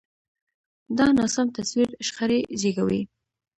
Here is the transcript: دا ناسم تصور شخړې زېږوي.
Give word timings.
دا 0.97 1.07
ناسم 1.17 1.47
تصور 1.57 1.89
شخړې 2.07 2.39
زېږوي. 2.59 3.01